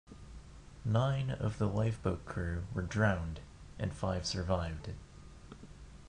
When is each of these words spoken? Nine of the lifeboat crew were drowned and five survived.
Nine 0.83 1.29
of 1.29 1.59
the 1.59 1.67
lifeboat 1.67 2.25
crew 2.25 2.63
were 2.73 2.81
drowned 2.81 3.39
and 3.77 3.93
five 3.93 4.25
survived. 4.25 4.89